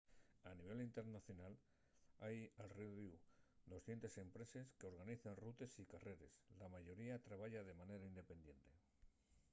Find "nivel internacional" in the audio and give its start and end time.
0.59-1.53